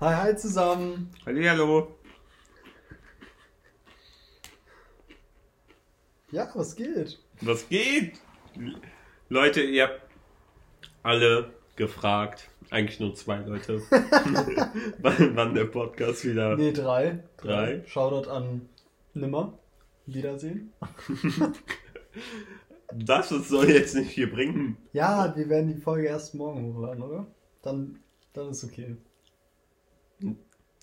Hi, 0.00 0.14
hi 0.14 0.34
zusammen. 0.34 1.10
Hallo. 1.26 1.94
Ja, 6.30 6.50
was 6.54 6.74
geht? 6.74 7.18
Was 7.42 7.68
geht? 7.68 8.14
Leute, 9.28 9.60
ihr 9.60 9.82
habt 9.82 10.00
alle 11.02 11.52
gefragt, 11.76 12.48
eigentlich 12.70 12.98
nur 12.98 13.14
zwei 13.14 13.40
Leute, 13.40 13.82
wann, 15.02 15.36
wann 15.36 15.54
der 15.54 15.66
Podcast 15.66 16.24
wieder. 16.24 16.56
Nee, 16.56 16.72
drei. 16.72 17.22
Drei. 17.36 17.84
Shoutout 17.86 18.30
an 18.30 18.70
Nimmer. 19.12 19.58
Wiedersehen. 20.06 20.72
Das 22.92 23.28
soll 23.28 23.70
jetzt 23.70 23.94
nicht 23.94 24.14
viel 24.14 24.26
bringen. 24.26 24.76
Ja, 24.92 25.32
wir 25.36 25.48
werden 25.48 25.68
die 25.68 25.80
Folge 25.80 26.08
erst 26.08 26.34
morgen 26.34 26.74
hochladen, 26.74 27.04
oder? 27.04 27.24
Dann, 27.62 28.00
dann 28.32 28.50
ist 28.50 28.64
okay. 28.64 28.96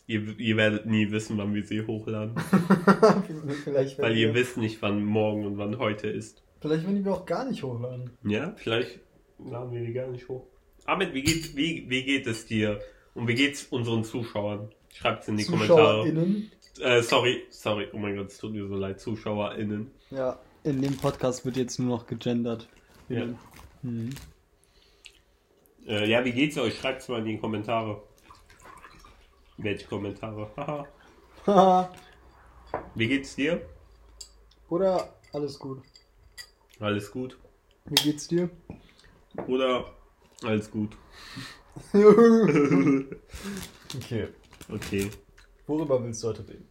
Ihr, 0.07 0.39
ihr 0.39 0.55
werdet 0.55 0.85
nie 0.85 1.11
wissen, 1.11 1.37
wann 1.37 1.53
wir 1.53 1.65
sie 1.65 1.85
hochladen. 1.85 2.35
Weil 3.97 4.17
ihr 4.17 4.33
wisst 4.33 4.57
nicht, 4.57 4.81
wann 4.81 5.03
morgen 5.03 5.45
und 5.45 5.57
wann 5.57 5.79
heute 5.79 6.07
ist. 6.07 6.43
vielleicht 6.61 6.85
werden 6.85 7.03
wir 7.03 7.13
auch 7.13 7.25
gar 7.25 7.43
nicht 7.43 7.61
hochladen. 7.61 8.11
Ja, 8.23 8.53
vielleicht 8.55 8.99
laden 9.37 9.73
wir 9.73 9.81
die 9.81 9.91
gar 9.91 10.07
nicht 10.07 10.27
hoch. 10.29 10.47
Ahmed, 10.85 11.13
wie 11.13 11.23
geht, 11.23 11.55
wie, 11.57 11.89
wie 11.89 12.03
geht 12.03 12.25
es 12.25 12.45
dir? 12.45 12.79
Und 13.13 13.27
wie 13.27 13.35
geht's 13.35 13.65
unseren 13.65 14.05
Zuschauern? 14.05 14.69
Schreibt's 14.93 15.27
in 15.27 15.35
die 15.35 15.45
Kommentare. 15.45 16.07
Äh, 16.79 17.01
sorry, 17.01 17.43
sorry, 17.49 17.87
oh 17.91 17.97
mein 17.97 18.15
Gott, 18.15 18.27
es 18.27 18.37
tut 18.37 18.53
mir 18.53 18.67
so 18.67 18.75
leid, 18.75 18.99
ZuschauerInnen. 19.01 19.91
Ja, 20.11 20.39
in 20.63 20.81
dem 20.81 20.95
Podcast 20.95 21.45
wird 21.45 21.57
jetzt 21.57 21.79
nur 21.79 21.89
noch 21.89 22.07
gegendert. 22.07 22.69
Ja. 23.09 23.25
Mhm. 23.81 24.11
Äh, 25.87 26.09
ja, 26.09 26.23
wie 26.23 26.31
geht's 26.31 26.57
euch? 26.57 26.77
Schreibt's 26.77 27.07
mal 27.07 27.19
in 27.19 27.25
die 27.25 27.37
Kommentare. 27.37 28.01
Welche 29.57 29.87
Kommentare? 29.87 30.51
Haha. 30.55 30.87
Haha. 31.47 31.91
wie 32.95 33.07
geht's 33.07 33.35
dir? 33.35 33.61
Oder 34.69 35.13
alles 35.33 35.57
gut. 35.57 35.81
Alles 36.79 37.11
gut. 37.11 37.39
Wie 37.85 37.95
geht's 37.95 38.27
dir? 38.27 38.49
Oder 39.47 39.85
alles 40.43 40.69
gut. 40.69 40.95
okay. 43.95 44.27
Okay. 44.71 45.09
Worüber 45.65 46.03
willst 46.03 46.23
du 46.23 46.27
heute 46.27 46.47
reden? 46.47 46.67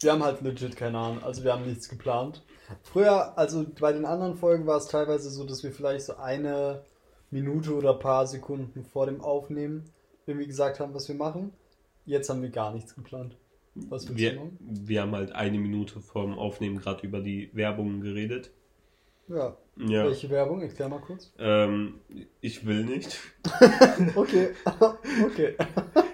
Wir 0.00 0.12
haben 0.12 0.22
halt 0.24 0.40
legit 0.40 0.76
keine 0.76 0.98
Ahnung, 0.98 1.22
also 1.22 1.44
wir 1.44 1.52
haben 1.52 1.66
nichts 1.66 1.90
geplant. 1.90 2.42
Früher, 2.84 3.36
also 3.36 3.66
bei 3.78 3.92
den 3.92 4.06
anderen 4.06 4.34
Folgen 4.34 4.66
war 4.66 4.78
es 4.78 4.86
teilweise 4.86 5.28
so, 5.28 5.44
dass 5.44 5.62
wir 5.62 5.72
vielleicht 5.72 6.06
so 6.06 6.16
eine 6.16 6.84
Minute 7.30 7.74
oder 7.74 7.92
paar 7.94 8.26
Sekunden 8.26 8.84
vor 8.84 9.04
dem 9.04 9.20
Aufnehmen 9.20 9.92
irgendwie 10.30 10.46
gesagt 10.46 10.80
haben, 10.80 10.94
was 10.94 11.08
wir 11.08 11.14
machen. 11.16 11.52
Jetzt 12.06 12.28
haben 12.30 12.42
wir 12.42 12.50
gar 12.50 12.72
nichts 12.72 12.94
geplant. 12.94 13.36
Was 13.74 14.08
willst 14.08 14.10
du 14.10 14.16
Wir, 14.16 14.34
machen? 14.34 14.58
wir 14.60 15.02
haben 15.02 15.12
halt 15.14 15.32
eine 15.32 15.58
Minute 15.58 16.00
vorm 16.00 16.38
Aufnehmen 16.38 16.78
gerade 16.78 17.06
über 17.06 17.20
die 17.20 17.50
Werbung 17.52 18.00
geredet. 18.00 18.50
Ja. 19.28 19.56
Ja. 19.76 20.04
Welche 20.06 20.28
Werbung? 20.28 20.60
Erklär 20.60 20.88
mal 20.88 21.00
kurz. 21.00 21.32
Ähm, 21.38 21.94
ich 22.40 22.66
will 22.66 22.84
nicht. 22.84 23.18
Okay. 24.16 24.50
okay. 25.24 25.54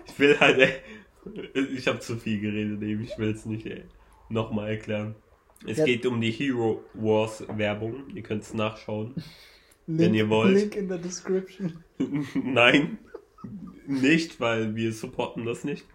Ich 0.07 0.19
will 0.19 0.39
halt, 0.39 0.59
ey, 0.59 1.65
ich 1.75 1.87
habe 1.89 2.01
zu 2.01 2.17
viel 2.17 2.41
geredet, 2.41 2.83
eben. 2.83 3.03
Ich 3.03 3.17
will 3.19 3.31
es 3.31 3.47
nicht 3.47 3.67
ey, 3.67 3.85
nochmal 4.29 4.71
erklären. 4.71 5.15
Es 5.67 5.79
Ja. 5.79 5.85
geht 5.85 6.05
um 6.05 6.21
die 6.21 6.31
Hero 6.31 6.85
Wars 6.95 7.43
Werbung. 7.57 8.05
Ihr 8.15 8.23
könnt 8.23 8.43
es 8.43 8.53
nachschauen. 8.55 9.15
Link, 9.87 10.01
Wenn 10.01 10.15
ihr 10.15 10.29
wollt. 10.29 10.55
Link 10.55 10.77
in 10.77 10.89
der 10.89 10.99
Description. 10.99 11.83
Nein, 12.35 12.99
nicht, 13.87 14.41
weil 14.41 14.75
wir 14.75 14.93
supporten 14.93 15.45
das 15.45 15.65
nicht. 15.65 15.87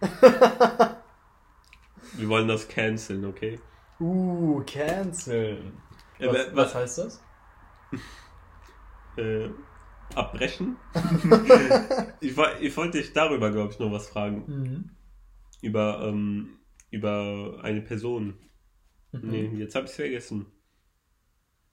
Wir 2.14 2.28
wollen 2.28 2.48
das 2.48 2.68
canceln, 2.68 3.24
okay? 3.24 3.58
Uh, 3.98 4.60
canceln. 4.66 5.72
Äh, 6.18 6.26
Was, 6.28 6.36
wa- 6.36 6.50
was 6.56 6.74
heißt 6.74 6.98
das? 6.98 7.22
Äh, 9.16 9.50
abbrechen? 10.14 10.76
ich, 12.20 12.36
ich 12.60 12.76
wollte 12.76 12.98
dich 12.98 13.12
darüber, 13.12 13.50
glaube 13.50 13.72
ich, 13.72 13.78
noch 13.78 13.92
was 13.92 14.08
fragen. 14.08 14.44
Mhm. 14.46 14.90
Über, 15.60 16.02
ähm, 16.06 16.58
über 16.90 17.60
eine 17.62 17.82
Person. 17.82 18.34
Mhm. 19.12 19.20
Nee, 19.30 19.50
jetzt 19.58 19.74
habe 19.74 19.84
ich 19.84 19.90
es 19.90 19.96
vergessen. 19.96 20.46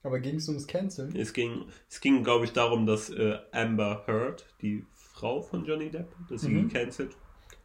Aber 0.02 0.20
ging 0.20 0.36
es 0.36 0.48
ums 0.48 0.66
Canceln? 0.66 1.14
Es 1.16 1.32
ging, 1.32 1.64
es 1.88 2.00
ging 2.00 2.22
glaube 2.24 2.44
ich, 2.44 2.52
darum, 2.52 2.86
dass 2.86 3.10
äh, 3.10 3.38
Amber 3.52 4.04
Heard, 4.06 4.46
die 4.62 4.84
Frau 5.20 5.42
von 5.42 5.64
Johnny 5.66 5.90
Depp, 5.90 6.14
dass 6.28 6.40
sie 6.42 6.48
Mhm. 6.48 6.68
gecancelt. 6.68 7.14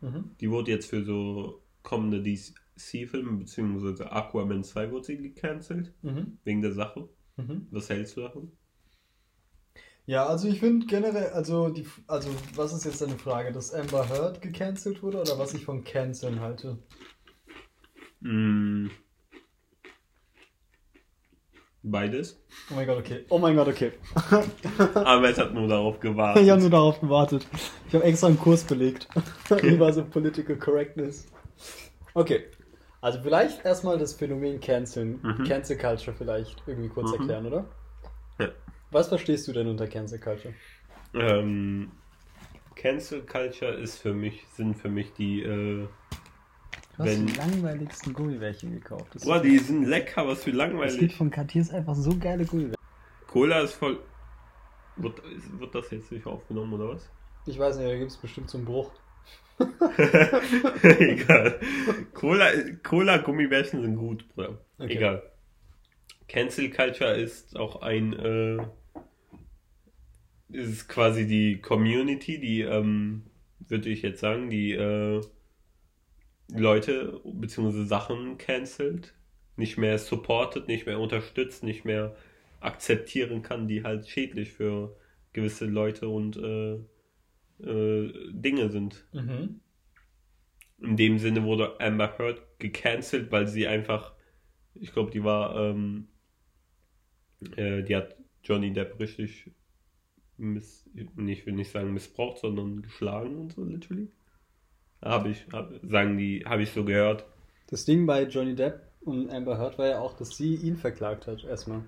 Mhm. 0.02 0.32
Die 0.42 0.52
wurde 0.52 0.72
jetzt 0.72 0.90
für 0.90 1.04
so 1.06 1.62
kommende 1.84 2.22
DC-Filme, 2.22 3.38
beziehungsweise 3.38 4.12
Aquaman 4.12 4.64
2 4.64 4.92
wurde 4.92 5.06
sie 5.06 5.18
gecancelt, 5.18 5.94
Mhm. 6.02 6.38
wegen 6.44 6.62
der 6.62 6.74
Sache. 6.74 7.08
Mhm. 7.38 7.68
Was 7.72 7.90
hältst 7.90 8.18
du 8.18 8.22
davon? 8.22 8.52
Ja, 10.06 10.26
also 10.28 10.48
ich 10.50 10.60
finde 10.60 10.86
generell, 10.86 11.30
also 11.30 11.70
die, 11.70 11.88
also 12.08 12.30
was 12.56 12.74
ist 12.74 12.84
jetzt 12.86 13.02
deine 13.02 13.18
Frage, 13.18 13.52
dass 13.52 13.74
Amber 13.74 14.08
Heard 14.10 14.42
gecancelt 14.42 15.02
wurde 15.02 15.22
oder 15.22 15.40
was 15.40 15.54
ich 15.54 15.64
von 15.66 15.84
Canceln 15.84 16.42
halte? 16.42 16.78
Mm. 18.20 18.88
Beides. 21.88 22.42
Oh 22.72 22.76
mein 22.76 22.88
Gott, 22.88 22.98
okay. 22.98 23.26
Oh 23.30 23.38
mein 23.38 23.56
Gott, 23.56 23.68
okay. 23.68 23.92
Aber 24.96 25.30
es 25.30 25.38
hat 25.38 25.54
nur 25.54 25.68
darauf 25.68 25.96
Ich 25.96 26.02
gewartet. 26.02 26.50
habe 26.50 26.62
nur 26.62 26.70
darauf 26.72 27.00
gewartet. 27.00 27.46
Ich 27.88 27.94
habe 27.94 28.04
extra 28.06 28.26
einen 28.28 28.40
Kurs 28.40 28.64
belegt. 28.64 29.08
Über 29.62 29.94
so 29.94 30.04
Political 30.04 30.56
Correctness. 30.56 31.28
Okay. 32.16 32.46
Also 33.02 33.20
vielleicht 33.22 33.64
erstmal 33.64 34.00
das 34.00 34.14
Phänomen 34.16 34.60
Canceln, 34.60 35.20
Mhm. 35.22 35.44
Cancel 35.44 35.78
Culture 35.78 36.16
vielleicht 36.18 36.64
irgendwie 36.66 36.90
kurz 36.90 37.10
Mhm. 37.12 37.20
erklären, 37.20 37.46
oder? 37.46 37.66
Ja. 38.40 38.48
Was 38.90 39.10
verstehst 39.10 39.48
du 39.48 39.54
denn 39.54 39.68
unter 39.68 39.86
Cancel 39.88 40.20
Culture? 40.20 40.56
Ähm, 41.14 41.92
Cancel 42.76 43.22
Culture 43.22 43.74
ist 43.74 44.00
für 44.00 44.14
mich, 44.16 44.44
sind 44.56 44.76
für 44.76 44.90
mich 44.90 45.14
die, 45.14 45.44
äh, 45.44 45.88
wenn. 46.98 47.28
langweiligsten 47.36 48.14
Gummibärchen 48.14 48.72
gekauft. 48.72 49.14
Das 49.14 49.24
Boah, 49.26 49.42
die 49.42 49.58
sind 49.58 49.86
lecker, 49.86 50.28
was 50.28 50.44
für 50.44 50.52
es 50.52 50.56
gibt 50.56 50.58
langweilig. 50.58 51.16
von 51.16 51.30
Cartiers 51.32 51.70
einfach 51.72 51.96
so 51.96 52.16
geile 52.18 52.46
Gummibärchen. 52.46 52.76
Cola 53.28 53.62
ist 53.62 53.74
voll. 53.74 54.00
Wird, 54.98 55.22
wird 55.60 55.76
das 55.76 55.92
jetzt 55.92 56.12
nicht 56.12 56.26
aufgenommen 56.26 56.74
oder 56.74 56.90
was? 56.90 57.10
Ich 57.46 57.60
weiß 57.60 57.78
nicht, 57.78 57.90
da 57.90 57.98
gibt 57.98 58.12
es 58.12 58.18
bestimmt 58.18 58.50
so 58.50 58.58
einen 58.58 58.66
Bruch. 58.66 58.92
Egal. 60.84 61.60
Cola, 62.14 62.48
Cola 62.84 63.18
Gummibärchen 63.18 63.82
sind 63.82 63.96
gut, 63.96 64.28
Bruder. 64.30 64.58
Okay. 64.78 64.94
Egal. 64.94 65.24
Cancel 66.28 66.70
Culture 66.72 67.16
ist 67.16 67.56
auch 67.56 67.82
ein, 67.82 68.14
äh, 68.14 68.58
ist 70.50 70.88
quasi 70.88 71.28
die 71.28 71.62
Community, 71.62 72.40
die, 72.40 72.62
ähm, 72.62 73.24
würde 73.60 73.90
ich 73.90 74.02
jetzt 74.02 74.22
sagen, 74.22 74.50
die, 74.50 74.72
äh, 74.72 75.22
Leute 76.54 77.22
bzw. 77.24 77.86
Sachen 77.86 78.38
cancelt, 78.38 79.14
nicht 79.58 79.78
mehr 79.78 79.98
supportet, 79.98 80.68
nicht 80.68 80.86
mehr 80.86 81.00
unterstützt, 81.00 81.64
nicht 81.64 81.86
mehr 81.86 82.16
akzeptieren 82.60 83.42
kann, 83.42 83.68
die 83.68 83.84
halt 83.84 84.08
schädlich 84.08 84.52
für 84.52 84.96
gewisse 85.34 85.66
Leute 85.66 86.10
und 86.10 86.38
äh, 86.38 86.76
äh, 87.64 88.32
Dinge 88.32 88.70
sind. 88.70 89.06
Mhm. 89.14 89.62
In 90.80 90.98
dem 90.98 91.20
Sinne 91.20 91.44
wurde 91.44 91.80
Amber 91.80 92.18
Heard 92.18 92.42
gecancelt, 92.60 93.32
weil 93.32 93.48
sie 93.48 93.68
einfach, 93.68 94.14
ich 94.74 94.92
glaube, 94.92 95.12
die 95.12 95.24
war, 95.24 95.56
ähm, 95.56 96.08
äh, 97.56 97.82
die 97.84 97.96
hat 97.96 98.16
Johnny 98.44 98.74
Depp 98.74 99.00
richtig, 99.00 99.52
miss, 100.38 100.90
nicht, 100.94 101.40
ich 101.40 101.46
will 101.46 101.54
nicht 101.54 101.72
sagen 101.72 101.94
missbraucht, 101.94 102.40
sondern 102.40 102.82
geschlagen 102.82 103.36
und 103.36 103.54
so, 103.54 103.64
literally. 103.64 104.10
Habe 105.02 105.30
ich, 105.30 105.46
hab, 105.52 105.72
sagen 105.88 106.18
die, 106.18 106.44
habe 106.46 106.64
ich 106.64 106.72
so 106.72 106.84
gehört. 106.84 107.26
Das 107.70 107.86
Ding 107.86 108.06
bei 108.06 108.24
Johnny 108.24 108.56
Depp 108.56 108.82
und 109.04 109.30
Amber 109.30 109.58
Heard 109.58 109.78
war 109.78 109.88
ja 109.88 110.00
auch, 110.00 110.14
dass 110.14 110.36
sie 110.36 110.56
ihn 110.56 110.78
verklagt 110.78 111.28
hat, 111.28 111.44
erstmal. 111.44 111.82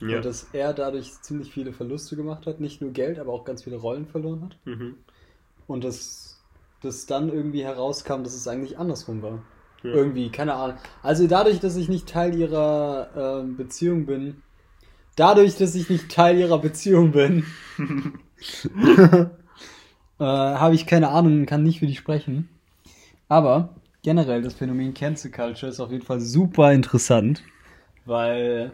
Ja. 0.00 0.16
Und 0.16 0.24
dass 0.24 0.48
er 0.52 0.72
dadurch 0.72 1.20
ziemlich 1.20 1.52
viele 1.52 1.72
Verluste 1.72 2.16
gemacht 2.16 2.46
hat. 2.46 2.60
Nicht 2.60 2.80
nur 2.80 2.92
Geld, 2.92 3.18
aber 3.18 3.32
auch 3.32 3.44
ganz 3.44 3.64
viele 3.64 3.76
Rollen 3.76 4.06
verloren 4.06 4.44
hat. 4.44 4.56
Mhm. 4.64 4.96
Und 5.66 5.84
dass, 5.84 6.40
dass 6.82 7.06
dann 7.06 7.28
irgendwie 7.28 7.62
herauskam, 7.62 8.22
dass 8.22 8.34
es 8.34 8.48
eigentlich 8.48 8.78
andersrum 8.78 9.22
war. 9.22 9.42
Ja. 9.82 9.92
Irgendwie, 9.92 10.30
keine 10.30 10.54
Ahnung. 10.54 10.76
Also 11.02 11.26
dadurch, 11.26 11.60
dass 11.60 11.76
ich 11.76 11.88
nicht 11.88 12.08
Teil 12.08 12.34
ihrer 12.34 13.40
ähm, 13.42 13.56
Beziehung 13.56 14.06
bin, 14.06 14.42
dadurch, 15.16 15.56
dass 15.56 15.74
ich 15.74 15.88
nicht 15.88 16.10
Teil 16.10 16.38
ihrer 16.38 16.58
Beziehung 16.58 17.12
bin, 17.12 17.44
äh, 20.20 20.24
habe 20.24 20.74
ich 20.74 20.86
keine 20.86 21.08
Ahnung, 21.08 21.46
kann 21.46 21.62
nicht 21.62 21.80
für 21.80 21.86
die 21.86 21.96
sprechen. 21.96 22.48
Aber 23.28 23.74
generell 24.02 24.42
das 24.42 24.54
Phänomen 24.54 24.94
Cancel 24.94 25.30
Culture 25.30 25.70
ist 25.70 25.80
auf 25.80 25.90
jeden 25.90 26.04
Fall 26.04 26.20
super 26.20 26.72
interessant, 26.72 27.42
weil 28.04 28.72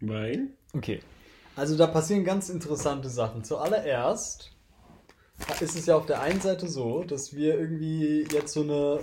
Weil? 0.00 0.50
Okay. 0.74 1.00
Also 1.56 1.76
da 1.76 1.86
passieren 1.86 2.24
ganz 2.24 2.50
interessante 2.50 3.08
Sachen. 3.08 3.44
Zuallererst 3.44 4.52
ist 5.60 5.76
es 5.76 5.86
ja 5.86 5.96
auf 5.96 6.06
der 6.06 6.20
einen 6.20 6.40
Seite 6.40 6.68
so, 6.68 7.02
dass 7.02 7.34
wir 7.34 7.58
irgendwie 7.58 8.26
jetzt 8.30 8.52
so 8.52 8.62
eine, 8.62 9.00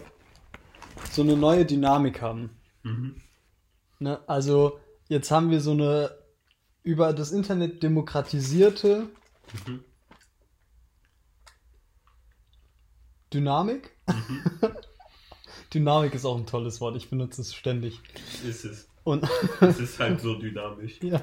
so 1.12 1.24
eine 1.24 1.36
neue 1.36 1.66
Dynamik 1.66 2.22
haben. 2.22 2.52
Mhm. 2.84 3.16
Ne? 4.00 4.20
Also 4.28 4.80
jetzt 5.08 5.32
haben 5.32 5.50
wir 5.50 5.62
so 5.62 5.72
eine 5.72 6.12
über 6.84 7.14
das 7.14 7.32
Internet 7.32 7.82
demokratisierte 7.82 9.10
Mhm. 9.66 9.84
Dynamik. 13.34 13.92
Dynamik 15.74 16.14
ist 16.14 16.26
auch 16.26 16.38
ein 16.38 16.46
tolles 16.46 16.82
Wort, 16.82 16.96
ich 16.96 17.10
benutze 17.10 17.42
es 17.42 17.54
ständig. 17.54 18.00
Ist 18.48 18.66
es. 18.66 18.88
Und, 19.04 19.28
Es 19.62 19.80
ist 19.80 20.00
halt 20.00 20.22
so 20.22 20.36
dynamisch. 20.36 21.00
ja. 21.02 21.22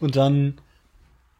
Und 0.00 0.16
dann 0.16 0.60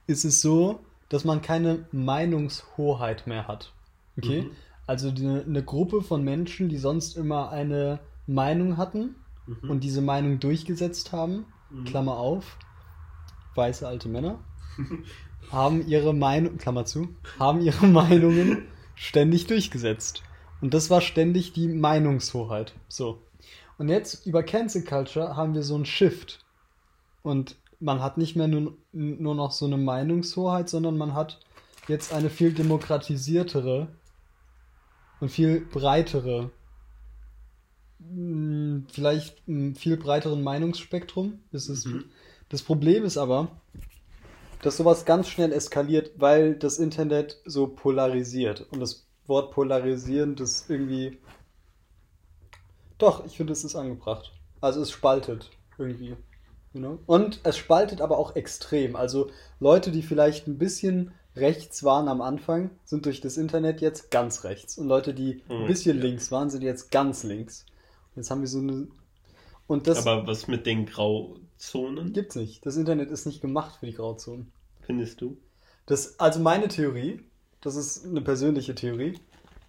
ist 0.06 0.24
es 0.24 0.40
so, 0.40 0.80
dass 1.08 1.24
man 1.24 1.42
keine 1.42 1.86
Meinungshoheit 1.92 3.26
mehr 3.26 3.46
hat. 3.48 3.72
Okay? 4.18 4.42
Mhm. 4.42 4.50
Also 4.86 5.10
die, 5.10 5.26
eine 5.26 5.62
Gruppe 5.62 6.02
von 6.02 6.22
Menschen, 6.24 6.68
die 6.68 6.78
sonst 6.78 7.16
immer 7.16 7.50
eine 7.50 8.00
Meinung 8.26 8.76
hatten 8.76 9.14
Mhm. 9.46 9.70
und 9.70 9.80
diese 9.84 10.02
Meinung 10.02 10.40
durchgesetzt 10.40 11.12
haben, 11.12 11.46
Mhm. 11.70 11.84
Klammer 11.84 12.16
auf, 12.18 12.58
weiße 13.54 13.86
alte 13.88 14.08
Männer, 14.08 14.38
haben 15.50 15.86
ihre 15.86 16.12
Meinung, 16.14 16.58
Klammer 16.58 16.84
zu, 16.84 17.08
haben 17.38 17.60
ihre 17.62 17.86
Meinungen 17.86 18.66
ständig 18.98 19.46
durchgesetzt. 19.46 20.22
Und 20.60 20.74
das 20.74 20.90
war 20.90 21.00
ständig 21.00 21.52
die 21.52 21.68
Meinungshoheit. 21.68 22.74
So. 22.88 23.22
Und 23.78 23.88
jetzt 23.88 24.26
über 24.26 24.42
Cancel 24.42 24.82
Culture 24.84 25.36
haben 25.36 25.54
wir 25.54 25.62
so 25.62 25.76
einen 25.76 25.86
Shift. 25.86 26.44
Und 27.22 27.56
man 27.80 28.02
hat 28.02 28.18
nicht 28.18 28.34
mehr 28.34 28.48
nur, 28.48 28.76
nur 28.92 29.34
noch 29.36 29.52
so 29.52 29.66
eine 29.66 29.76
Meinungshoheit, 29.76 30.68
sondern 30.68 30.98
man 30.98 31.14
hat 31.14 31.38
jetzt 31.86 32.12
eine 32.12 32.28
viel 32.28 32.52
demokratisiertere 32.52 33.86
und 35.20 35.28
viel 35.30 35.60
breitere, 35.60 36.50
mh, 38.00 38.82
vielleicht 38.92 39.46
ein 39.46 39.74
viel 39.76 39.96
breiteren 39.96 40.42
Meinungsspektrum. 40.42 41.38
Das, 41.52 41.68
ist, 41.68 41.86
Mhm. 41.86 42.04
das 42.48 42.62
Problem 42.62 43.04
ist 43.04 43.16
aber, 43.16 43.48
dass 44.62 44.76
sowas 44.76 45.04
ganz 45.04 45.28
schnell 45.28 45.52
eskaliert, 45.52 46.12
weil 46.16 46.54
das 46.56 46.78
Internet 46.78 47.40
so 47.44 47.66
polarisiert. 47.68 48.66
Und 48.70 48.80
das 48.80 49.06
Wort 49.26 49.52
polarisieren, 49.52 50.36
das 50.36 50.66
irgendwie. 50.68 51.18
Doch, 52.98 53.24
ich 53.24 53.36
finde, 53.36 53.52
es 53.52 53.64
ist 53.64 53.74
angebracht. 53.76 54.32
Also 54.60 54.80
es 54.82 54.90
spaltet 54.90 55.50
irgendwie. 55.78 56.16
You 56.72 56.80
know? 56.80 56.98
Und 57.06 57.40
es 57.44 57.56
spaltet 57.56 58.00
aber 58.00 58.18
auch 58.18 58.36
extrem. 58.36 58.96
Also 58.96 59.30
Leute, 59.60 59.90
die 59.90 60.02
vielleicht 60.02 60.46
ein 60.46 60.58
bisschen 60.58 61.12
rechts 61.36 61.84
waren 61.84 62.08
am 62.08 62.20
Anfang, 62.20 62.70
sind 62.84 63.06
durch 63.06 63.20
das 63.20 63.36
Internet 63.36 63.80
jetzt 63.80 64.10
ganz 64.10 64.44
rechts. 64.44 64.76
Und 64.78 64.88
Leute, 64.88 65.14
die 65.14 65.42
ein 65.56 65.64
Mhm, 65.64 65.66
bisschen 65.66 65.98
links 66.00 66.30
waren, 66.32 66.50
sind 66.50 66.62
jetzt 66.62 66.90
ganz 66.90 67.22
links. 67.22 67.64
Und 68.14 68.22
jetzt 68.22 68.30
haben 68.30 68.40
wir 68.40 68.48
so 68.48 68.58
eine. 68.58 68.88
Und 69.68 69.86
das 69.86 70.04
Aber 70.06 70.26
was 70.26 70.48
mit 70.48 70.66
den 70.66 70.84
Grauzonen, 70.86 72.12
gibt's 72.12 72.34
nicht. 72.34 72.66
Das 72.66 72.76
Internet 72.76 73.10
ist 73.10 73.26
nicht 73.26 73.40
gemacht 73.40 73.76
für 73.78 73.86
die 73.86 73.92
Grauzonen. 73.94 74.50
findest 74.80 75.20
du? 75.20 75.36
Das, 75.86 76.18
also 76.20 76.40
meine 76.40 76.68
Theorie, 76.68 77.20
das 77.60 77.74
ist 77.76 78.04
eine 78.04 78.20
persönliche 78.20 78.74
Theorie, 78.74 79.18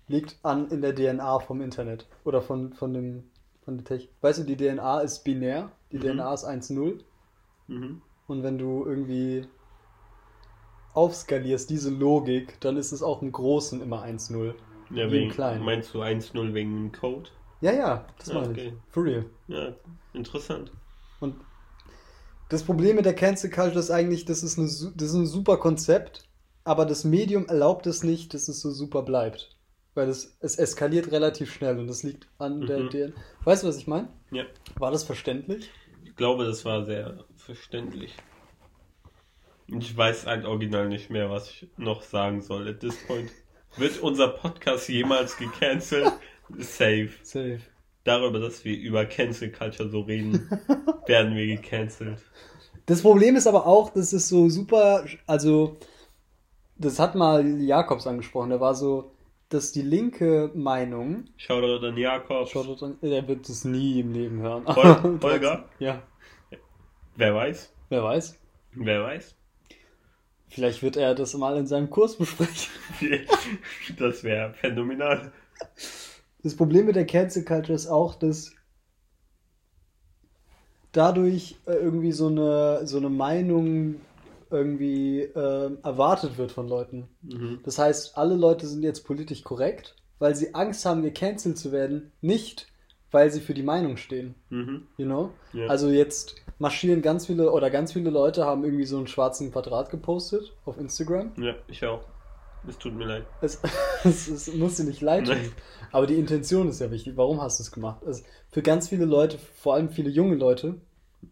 liegt 0.07 0.37
an 0.43 0.69
in 0.69 0.81
der 0.81 0.93
DNA 0.93 1.39
vom 1.39 1.61
Internet 1.61 2.07
oder 2.25 2.41
von, 2.41 2.73
von 2.73 2.93
dem 2.93 3.23
von 3.63 3.77
der 3.77 3.85
Tech. 3.85 4.09
Weißt 4.21 4.39
du, 4.39 4.43
die 4.43 4.55
DNA 4.57 5.01
ist 5.01 5.23
binär, 5.23 5.71
die 5.91 5.97
Mhm. 5.97 6.15
DNA 6.15 6.33
ist 6.33 6.43
1-0 6.43 7.03
Mhm. 7.67 8.01
und 8.27 8.43
wenn 8.43 8.57
du 8.57 8.85
irgendwie 8.85 9.45
aufskalierst 10.93 11.69
diese 11.69 11.89
Logik, 11.89 12.59
dann 12.61 12.77
ist 12.77 12.91
es 12.91 13.01
auch 13.01 13.21
im 13.23 13.31
Großen 13.31 13.81
immer 13.81 14.01
1-0. 14.03 14.53
Wie 14.89 14.99
Ja, 14.99 15.11
wegen, 15.11 15.33
meinst 15.65 15.93
du 15.93 16.01
1-0 16.01 16.53
wegen 16.53 16.75
dem 16.75 16.91
Code? 16.91 17.29
Ja, 17.61 17.71
ja, 17.73 18.07
das 18.17 18.33
meine 18.33 18.50
okay. 18.50 18.67
ich. 18.67 18.94
For 18.94 19.03
real. 19.03 19.25
Ja, 19.47 19.73
interessant. 20.13 20.71
Und 21.19 21.35
das 22.50 22.63
Problem 22.63 22.95
mit 22.95 23.06
der 23.06 23.13
Cancel 23.15 23.50
Culture 23.50 23.79
ist 23.79 23.91
eigentlich, 23.91 24.25
das 24.25 24.44
ist, 24.44 24.57
eine, 24.57 24.67
das 24.67 25.09
ist 25.09 25.13
ein 25.13 25.27
super 25.27 25.57
Konzept, 25.57 26.27
aber 26.63 26.85
das 26.85 27.03
Medium 27.03 27.47
erlaubt 27.47 27.85
es 27.88 28.03
nicht, 28.03 28.33
dass 28.33 28.47
es 28.47 28.61
so 28.61 28.71
super 28.71 29.01
bleibt. 29.03 29.56
Weil 29.95 30.07
es, 30.07 30.38
es 30.39 30.56
eskaliert 30.56 31.11
relativ 31.11 31.51
schnell 31.53 31.77
und 31.79 31.88
das 31.88 32.03
liegt 32.03 32.27
an 32.38 32.61
der 32.65 32.79
Mhm. 32.79 32.89
DNA. 32.89 33.13
Weißt 33.44 33.63
du, 33.63 33.67
was 33.67 33.77
ich 33.77 33.88
meine? 33.88 34.07
Ja, 34.31 34.45
War 34.77 34.91
das 34.91 35.03
verständlich? 35.03 35.69
ich 36.03 36.15
glaube, 36.15 36.45
das 36.45 36.63
war 36.65 36.85
sehr 36.85 37.25
verständlich. 37.35 38.15
Und 39.69 39.83
Ich 39.83 39.95
weiß 39.95 40.25
halt 40.25 40.45
original 40.45 40.88
nicht 40.88 41.09
mehr, 41.09 41.29
was 41.29 41.50
ich 41.50 41.67
noch 41.77 42.01
sagen 42.01 42.41
soll. 42.41 42.67
At 42.67 42.79
this 42.79 42.95
point 43.06 43.31
wird 43.77 44.00
unser 44.00 44.29
Podcast 44.29 44.89
jemals 44.89 45.38
gecancelt? 45.38 46.11
Safe. 46.57 47.09
Safe. 47.23 47.59
Darüber, 48.03 48.39
dass 48.39 48.63
wir 48.65 48.77
über 48.77 49.05
Cancel 49.05 49.51
Culture 49.51 49.89
so 49.89 50.01
reden, 50.01 50.49
werden 51.07 51.35
wir 51.35 51.45
gecancelt. 51.47 52.19
Das 52.85 53.01
Problem 53.01 53.35
ist 53.35 53.45
aber 53.47 53.67
auch, 53.67 53.91
das 53.91 54.13
ist 54.13 54.29
so 54.29 54.49
super, 54.49 55.05
also 55.27 55.77
das 56.77 56.97
hat 56.97 57.13
mal 57.13 57.45
Jakobs 57.61 58.07
angesprochen, 58.07 58.49
der 58.49 58.59
war 58.61 58.73
so, 58.73 59.11
dass 59.49 59.71
die 59.71 59.81
linke 59.81 60.49
Meinung, 60.55 61.25
Shoutout 61.37 61.85
an 61.85 61.97
Jakob. 61.97 62.47
schaut 62.49 62.79
dran, 62.81 62.97
der 63.01 63.27
wird 63.27 63.47
es 63.49 63.65
nie 63.65 63.99
im 63.99 64.13
Leben 64.13 64.39
hören. 64.41 64.65
Hol- 64.65 65.19
Holger? 65.21 65.65
Ja, 65.79 66.01
Wer 67.15 67.35
weiß? 67.35 67.73
wer 67.89 68.03
weiß. 68.03 68.39
Wer 68.71 69.03
weiß? 69.03 69.35
Vielleicht 70.47 70.81
wird 70.81 70.95
er 70.97 71.13
das 71.15 71.33
mal 71.35 71.57
in 71.57 71.67
seinem 71.67 71.89
Kurs 71.89 72.15
besprechen. 72.15 72.71
Das 73.99 74.23
wäre 74.23 74.53
phänomenal. 74.53 75.31
Das 76.44 76.56
Problem 76.56 76.86
mit 76.86 76.95
der 76.95 77.06
Cancel 77.06 77.44
Culture 77.44 77.74
ist 77.74 77.88
auch, 77.88 78.15
dass 78.15 78.53
dadurch 80.91 81.57
äh, 81.65 81.74
irgendwie 81.74 82.12
so 82.12 82.27
eine, 82.27 82.88
so 82.88 82.97
eine 82.97 83.09
Meinung 83.09 83.95
irgendwie 84.50 85.21
ähm, 85.21 85.77
erwartet 85.83 86.38
wird 86.38 86.51
von 86.51 86.68
Leuten. 86.68 87.07
Mhm. 87.21 87.59
Das 87.63 87.77
heißt, 87.77 88.18
alle 88.18 88.36
Leute 88.36 88.68
sind 88.68 88.83
jetzt 88.83 89.06
politisch 89.06 89.44
korrekt, 89.44 89.95
weil 90.18 90.36
sie 90.36 90.56
Angst 90.56 90.86
haben, 90.86 91.03
gecancelt 91.03 91.57
zu 91.57 91.71
werden, 91.71 92.12
nicht 92.21 92.68
weil 93.12 93.31
sie 93.31 93.42
für 93.42 93.53
die 93.53 93.63
Meinung 93.63 93.97
stehen. 93.97 94.35
Mhm. 94.50 94.88
You 94.97 95.06
know? 95.06 95.31
Ja. 95.53 95.68
Also 95.68 95.89
jetzt 95.89 96.35
marschieren 96.59 97.01
ganz 97.01 97.25
viele 97.25 97.51
oder 97.51 97.69
ganz 97.69 97.94
viele 97.94 98.09
Leute 98.09 98.45
haben 98.45 98.63
irgendwie 98.63 98.85
so 98.85 98.97
einen 98.97 99.07
schwarzen 99.07 99.51
Quadrat 99.51 99.89
gepostet 99.89 100.53
auf 100.65 100.77
Instagram. 100.77 101.31
Ja, 101.38 101.56
ich 101.68 101.83
auch. 101.85 102.01
Es 102.67 102.77
tut 102.77 102.94
mir 102.94 103.06
leid. 103.06 103.25
Es, 103.41 103.59
es, 104.04 104.28
es 104.28 104.54
muss 104.54 104.75
dir 104.75 104.83
nicht 104.83 105.01
leid 105.01 105.25
tun. 105.25 105.37
Aber 105.92 106.06
die 106.07 106.16
Intention 106.16 106.69
ist 106.69 106.81
ja 106.81 106.92
wichtig. 106.92 107.13
Warum 107.16 107.42
hast 107.42 107.59
du 107.59 107.63
es 107.63 107.71
gemacht? 107.71 108.04
Also 108.06 108.23
für 108.51 108.61
ganz 108.61 108.89
viele 108.89 109.06
Leute, 109.06 109.37
vor 109.37 109.75
allem 109.75 109.89
viele 109.89 110.09
junge 110.09 110.35
Leute, 110.35 110.80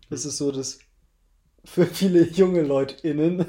ist 0.09 0.25
es 0.25 0.37
so, 0.37 0.51
dass 0.51 0.79
für 1.63 1.85
viele 1.85 2.23
junge 2.27 2.61
LeutInnen, 2.61 3.45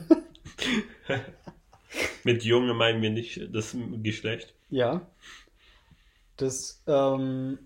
Mit 2.24 2.44
Junge 2.44 2.74
meinen 2.74 3.00
wir 3.02 3.10
nicht 3.10 3.48
das 3.52 3.76
Geschlecht. 4.02 4.54
ja, 4.70 5.06
dass 6.36 6.82
ähm, 6.86 7.58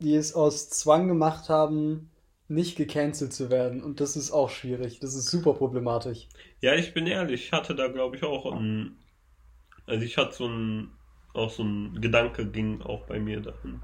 die 0.00 0.14
es 0.14 0.34
aus 0.34 0.68
Zwang 0.70 1.08
gemacht 1.08 1.48
haben, 1.48 2.10
nicht 2.48 2.76
gecancelt 2.76 3.32
zu 3.32 3.50
werden. 3.50 3.82
Und 3.82 4.00
das 4.00 4.16
ist 4.16 4.30
auch 4.32 4.50
schwierig. 4.50 5.00
Das 5.00 5.14
ist 5.14 5.30
super 5.30 5.54
problematisch. 5.54 6.28
Ja, 6.60 6.74
ich 6.74 6.94
bin 6.94 7.06
ehrlich, 7.06 7.46
ich 7.46 7.52
hatte 7.52 7.74
da 7.74 7.88
glaube 7.88 8.16
ich 8.16 8.22
auch 8.22 8.52
ein. 8.52 8.96
Also 9.88 10.04
ich 10.04 10.16
hatte 10.16 10.34
so 10.34 10.46
ein. 10.46 10.90
Auch 11.34 11.50
so 11.50 11.62
ein 11.62 12.00
Gedanke 12.00 12.46
ging 12.46 12.80
auch 12.80 13.04
bei 13.06 13.20
mir 13.20 13.40
dahin. 13.40 13.80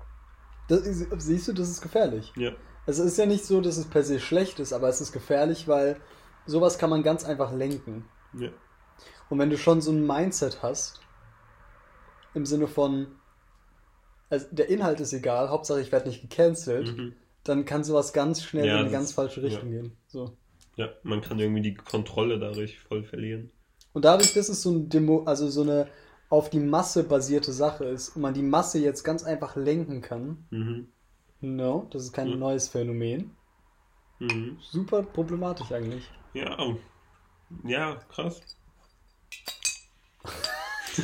Das 0.66 0.82
siehst 0.82 1.46
du, 1.46 1.52
das 1.52 1.68
ist 1.68 1.82
gefährlich. 1.82 2.32
Ja. 2.36 2.52
Also 2.86 3.02
es 3.04 3.12
ist 3.12 3.18
ja 3.18 3.26
nicht 3.26 3.44
so, 3.44 3.60
dass 3.60 3.76
es 3.76 3.84
per 3.86 4.02
se 4.02 4.18
schlecht 4.18 4.58
ist, 4.60 4.72
aber 4.72 4.88
es 4.88 5.00
ist 5.00 5.12
gefährlich, 5.12 5.68
weil 5.68 6.00
sowas 6.46 6.78
kann 6.78 6.90
man 6.90 7.02
ganz 7.02 7.24
einfach 7.24 7.52
lenken. 7.52 8.06
Ja. 8.32 8.48
Und 9.28 9.38
wenn 9.38 9.50
du 9.50 9.58
schon 9.58 9.82
so 9.82 9.92
ein 9.92 10.04
Mindset 10.06 10.62
hast, 10.62 11.00
im 12.32 12.46
Sinne 12.46 12.66
von, 12.66 13.08
also 14.30 14.46
der 14.50 14.68
Inhalt 14.70 15.00
ist 15.00 15.12
egal, 15.12 15.50
Hauptsache 15.50 15.80
ich 15.80 15.92
werde 15.92 16.08
nicht 16.08 16.22
gecancelt, 16.22 16.96
Mhm. 16.96 17.14
dann 17.44 17.66
kann 17.66 17.84
sowas 17.84 18.12
ganz 18.12 18.42
schnell 18.42 18.66
Ja, 18.66 18.74
in 18.76 18.80
eine 18.86 18.90
ganz 18.90 19.12
falsche 19.12 19.42
Richtung 19.42 19.70
ja. 19.72 19.82
gehen. 19.82 19.96
So. 20.08 20.36
Ja, 20.76 20.88
man 21.02 21.20
kann 21.20 21.38
irgendwie 21.38 21.62
die 21.62 21.74
Kontrolle 21.74 22.38
dadurch 22.40 22.80
voll 22.80 23.04
verlieren. 23.04 23.50
Und 23.94 24.04
dadurch, 24.04 24.34
dass 24.34 24.48
es 24.50 24.60
so 24.60 24.70
ein 24.72 24.88
Demo, 24.90 25.22
also 25.24 25.48
so 25.48 25.62
eine 25.62 25.88
auf 26.28 26.50
die 26.50 26.60
Masse 26.60 27.04
basierte 27.04 27.52
Sache 27.52 27.84
ist 27.84 28.10
und 28.16 28.22
man 28.22 28.34
die 28.34 28.42
Masse 28.42 28.78
jetzt 28.80 29.04
ganz 29.04 29.22
einfach 29.24 29.56
lenken 29.56 30.02
kann, 30.02 30.46
Mhm. 30.50 30.88
no, 31.40 31.86
das 31.90 32.02
ist 32.04 32.12
kein 32.12 32.28
Ja. 32.28 32.36
neues 32.36 32.68
Phänomen. 32.68 33.36
Mhm. 34.18 34.58
Super 34.60 35.02
problematisch 35.02 35.70
eigentlich. 35.72 36.10
Ja. 36.34 36.56
Ja, 37.62 37.96
krass. 38.10 38.40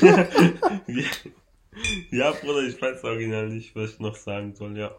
ja. 0.01 0.27
ja, 2.11 2.31
Bruder, 2.33 2.63
ich 2.67 2.81
weiß 2.81 3.05
original 3.05 3.49
nicht, 3.51 3.75
was 3.77 3.93
ich 3.93 4.01
noch 4.01 4.17
sagen 4.17 4.55
soll, 4.55 4.77
ja. 4.77 4.91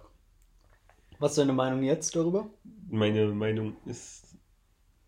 Was 1.20 1.32
ist 1.34 1.38
deine 1.40 1.54
Meinung 1.54 1.84
jetzt 1.84 2.16
darüber? 2.16 2.50
Meine 2.90 3.28
Meinung 3.28 3.76
ist. 3.86 4.36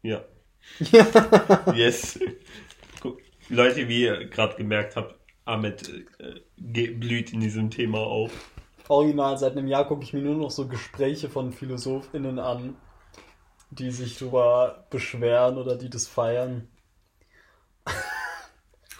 Ja. 0.01 0.23
Yes. 1.75 2.19
Leute, 3.49 3.87
wie 3.87 4.03
ihr 4.03 4.25
gerade 4.25 4.55
gemerkt 4.55 4.95
habt, 4.95 5.15
Ahmed 5.45 6.05
äh, 6.19 6.87
blüht 6.87 7.33
in 7.33 7.41
diesem 7.41 7.69
Thema 7.69 7.99
auf. 7.99 8.31
Original, 8.89 9.37
seit 9.37 9.53
einem 9.57 9.67
Jahr 9.67 9.87
gucke 9.87 10.03
ich 10.03 10.13
mir 10.13 10.21
nur 10.21 10.35
noch 10.35 10.51
so 10.51 10.67
Gespräche 10.67 11.29
von 11.29 11.53
PhilosophInnen 11.53 12.39
an, 12.39 12.75
die 13.71 13.91
sich 13.91 14.17
darüber 14.17 14.85
beschweren 14.89 15.57
oder 15.57 15.75
die 15.75 15.89
das 15.89 16.07
feiern. 16.07 16.67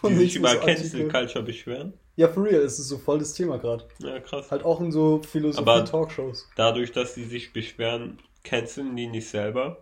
Die 0.01 0.07
Und 0.07 0.17
sich 0.17 0.35
über 0.35 0.49
so 0.49 0.59
Cancel. 0.59 1.07
Culture 1.07 1.45
beschweren. 1.45 1.93
Ja, 2.17 2.27
for 2.27 2.43
real, 2.43 2.61
es 2.61 2.77
ist 2.77 2.89
so 2.89 2.97
voll 2.97 3.19
das 3.19 3.33
Thema 3.33 3.57
gerade. 3.57 3.87
Ja, 3.99 4.19
krass. 4.19 4.51
Halt 4.51 4.65
auch 4.65 4.81
in 4.81 4.91
so 4.91 5.21
Philosophie-Talkshows. 5.23 6.49
Dadurch, 6.57 6.91
dass 6.91 7.15
die 7.15 7.23
sich 7.23 7.53
beschweren, 7.53 8.19
canceln 8.43 8.97
die 8.97 9.07
nicht 9.07 9.29
selber. 9.29 9.81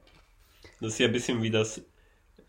Das 0.79 0.93
ist 0.93 0.99
ja 0.99 1.07
ein 1.07 1.11
bisschen 1.11 1.41
wie 1.41 1.49
das 1.49 1.81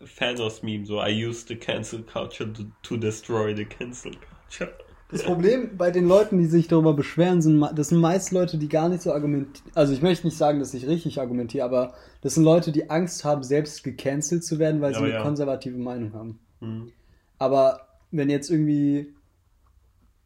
Thanos-Meme, 0.05 0.85
so 0.85 0.99
I 0.99 1.09
use 1.09 1.45
the 1.47 1.55
cancel 1.55 2.03
culture 2.03 2.51
to, 2.51 2.63
to 2.83 2.97
destroy 2.97 3.55
the 3.55 3.65
cancel 3.65 4.11
culture. 4.11 4.73
Das 5.13 5.23
Problem 5.23 5.77
bei 5.77 5.91
den 5.91 6.07
Leuten, 6.07 6.39
die 6.39 6.47
sich 6.47 6.67
darüber 6.67 6.93
beschweren, 6.93 7.39
sind, 7.41 7.61
das 7.75 7.89
sind 7.89 7.99
meist 7.99 8.31
Leute, 8.31 8.57
die 8.57 8.67
gar 8.67 8.89
nicht 8.89 9.03
so 9.03 9.13
argumentieren. 9.13 9.71
Also 9.75 9.93
ich 9.93 10.01
möchte 10.01 10.25
nicht 10.25 10.37
sagen, 10.37 10.59
dass 10.59 10.73
ich 10.73 10.87
richtig 10.87 11.19
argumentiere, 11.19 11.63
aber 11.63 11.93
das 12.21 12.33
sind 12.33 12.43
Leute, 12.43 12.71
die 12.71 12.89
Angst 12.89 13.23
haben, 13.23 13.43
selbst 13.43 13.83
gecancelt 13.83 14.43
zu 14.43 14.57
werden, 14.57 14.81
weil 14.81 14.93
sie 14.93 14.97
Aber 14.97 15.05
eine 15.05 15.15
ja. 15.15 15.21
konservative 15.21 15.77
Meinung 15.77 16.13
haben. 16.13 16.39
Hm. 16.61 16.91
Aber 17.37 17.87
wenn 18.09 18.29
jetzt 18.29 18.49
irgendwie. 18.49 19.13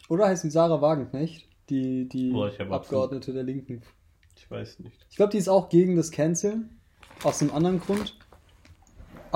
Oder 0.07 0.27
heißt 0.27 0.45
die 0.45 0.49
Sarah 0.49 0.81
Wagenknecht, 0.81 1.49
die, 1.69 2.07
die 2.07 2.31
Boah, 2.31 2.51
Abgeordnete 2.69 3.33
der 3.33 3.43
Linken. 3.43 3.81
Ich 4.37 4.49
weiß 4.49 4.79
nicht. 4.79 5.05
Ich 5.09 5.17
glaube, 5.17 5.31
die 5.31 5.37
ist 5.37 5.49
auch 5.49 5.67
gegen 5.67 5.97
das 5.97 6.11
Canceln. 6.11 6.69
Aus 7.23 7.41
einem 7.41 7.51
anderen 7.51 7.81
Grund. 7.81 8.15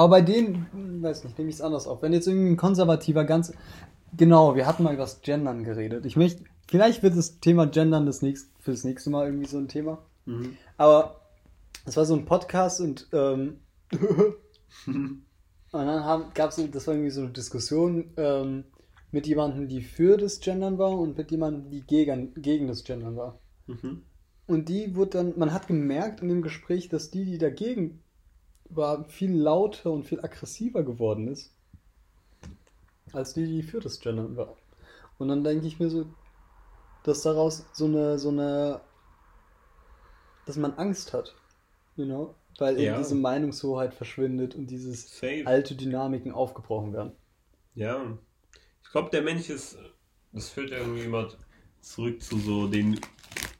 Aber 0.01 0.09
bei 0.09 0.21
denen, 0.21 1.03
weiß 1.03 1.23
nicht, 1.23 1.37
nehme 1.37 1.51
ich 1.51 1.57
es 1.57 1.61
anders 1.61 1.85
auf. 1.85 2.01
Wenn 2.01 2.11
jetzt 2.11 2.27
irgendwie 2.27 2.49
ein 2.49 2.57
konservativer 2.57 3.23
ganz. 3.23 3.53
Genau, 4.17 4.55
wir 4.55 4.65
hatten 4.65 4.81
mal 4.81 4.95
über 4.95 5.03
das 5.03 5.21
Gendern 5.21 5.63
geredet. 5.63 6.07
Ich 6.07 6.15
möchte. 6.15 6.43
Vielleicht 6.67 7.03
wird 7.03 7.15
das 7.15 7.39
Thema 7.39 7.67
Gendern 7.67 8.07
das 8.07 8.23
nächste, 8.23 8.49
für 8.61 8.71
das 8.71 8.83
nächste 8.83 9.11
Mal 9.11 9.27
irgendwie 9.27 9.45
so 9.45 9.59
ein 9.59 9.67
Thema. 9.67 9.99
Mhm. 10.25 10.57
Aber 10.77 11.21
es 11.85 11.97
war 11.97 12.05
so 12.05 12.15
ein 12.15 12.25
Podcast 12.25 12.81
und 12.81 13.09
ähm, 13.13 13.59
und 14.87 15.23
dann 15.71 16.33
gab 16.33 16.49
es, 16.49 16.71
das 16.71 16.87
war 16.87 16.95
irgendwie 16.95 17.11
so 17.11 17.21
eine 17.21 17.29
Diskussion 17.29 18.11
ähm, 18.17 18.63
mit 19.11 19.27
jemandem, 19.27 19.67
die 19.67 19.83
für 19.83 20.17
das 20.17 20.39
Gendern 20.39 20.79
war 20.79 20.97
und 20.97 21.15
mit 21.15 21.29
jemandem, 21.29 21.69
die 21.69 21.81
gegen, 21.81 22.33
gegen 22.41 22.67
das 22.67 22.83
Gendern 22.85 23.17
war. 23.17 23.39
Mhm. 23.67 24.01
Und 24.47 24.67
die 24.67 24.95
wurde 24.95 25.11
dann, 25.11 25.37
man 25.37 25.53
hat 25.53 25.67
gemerkt 25.67 26.21
in 26.21 26.29
dem 26.29 26.41
Gespräch, 26.41 26.89
dass 26.89 27.11
die, 27.11 27.23
die 27.23 27.37
dagegen 27.37 28.00
war, 28.75 29.05
viel 29.05 29.33
lauter 29.35 29.91
und 29.91 30.05
viel 30.05 30.19
aggressiver 30.21 30.83
geworden 30.83 31.27
ist, 31.27 31.51
als 33.13 33.33
die, 33.33 33.45
die 33.45 33.63
für 33.63 33.79
das 33.79 33.99
Gendern 33.99 34.35
war. 34.37 34.57
Und 35.17 35.27
dann 35.29 35.43
denke 35.43 35.67
ich 35.67 35.79
mir 35.79 35.89
so, 35.89 36.05
dass 37.03 37.23
daraus 37.23 37.65
so 37.73 37.85
eine, 37.85 38.19
so 38.19 38.29
eine, 38.29 38.81
dass 40.45 40.55
man 40.57 40.73
Angst 40.75 41.13
hat, 41.13 41.35
you 41.95 42.05
know? 42.05 42.35
Weil 42.57 42.79
eben 42.79 42.83
Ja. 42.85 42.97
diese 42.97 43.15
Meinungshoheit 43.15 43.93
verschwindet 43.93 44.55
und 44.55 44.67
dieses 44.67 45.17
Safe. 45.17 45.43
alte 45.45 45.75
Dynamiken 45.75 46.31
aufgebrochen 46.31 46.93
werden. 46.93 47.13
Ja. 47.75 48.17
Ich 48.83 48.91
glaube, 48.91 49.09
der 49.11 49.21
Mensch 49.23 49.49
ist, 49.49 49.77
das 50.33 50.49
führt 50.49 50.71
irgendwie 50.71 51.03
immer 51.05 51.29
zurück 51.81 52.21
zu 52.21 52.39
so 52.39 52.67
den, 52.67 52.99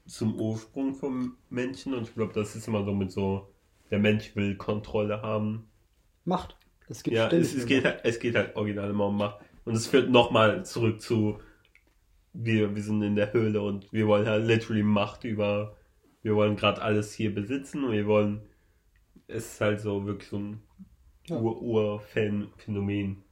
zum 0.08 0.40
Ursprung 0.40 0.96
vom 0.96 1.38
Menschen 1.50 1.94
und 1.94 2.04
ich 2.04 2.14
glaube, 2.16 2.34
das 2.34 2.56
ist 2.56 2.68
immer 2.68 2.86
so 2.86 2.94
mit 2.94 3.12
so, 3.12 3.51
der 3.92 4.00
Mensch 4.00 4.36
will 4.36 4.56
Kontrolle 4.56 5.22
haben. 5.22 5.68
Macht. 6.26 6.56
Es 6.90 7.04
gibt 7.04 7.16
Ja, 7.16 7.28
es, 7.30 7.54
es, 7.54 7.66
geht, 7.66 7.86
halt- 7.86 8.02
es 8.04 8.20
geht 8.20 8.36
halt 8.36 8.56
original 8.56 8.90
immer 8.90 9.08
um 9.08 9.18
Macht. 9.18 9.38
Und 9.66 9.76
es 9.76 9.88
führt 9.88 10.10
nochmal 10.10 10.66
zurück 10.66 11.02
zu, 11.02 11.40
wir, 12.34 12.76
wir 12.76 12.82
sind 12.84 13.02
in 13.04 13.16
der 13.16 13.32
Höhle 13.34 13.62
und 13.62 13.92
wir 13.94 14.08
wollen 14.08 14.28
halt 14.28 14.46
literally 14.46 14.84
Macht 14.84 15.24
über, 15.24 15.76
wir 16.24 16.36
wollen 16.36 16.56
gerade 16.56 16.82
alles 16.82 17.14
hier 17.14 17.34
besitzen 17.34 17.84
und 17.84 17.92
wir 17.92 18.08
wollen, 18.08 18.42
es 19.28 19.54
ist 19.54 19.62
halt 19.62 19.82
so 19.82 20.06
wirklich 20.06 20.30
so 20.30 20.38
ein 20.40 20.62
Ja. 21.28 21.38
Ur-Ur-Fan-Phänomen. 21.38 23.24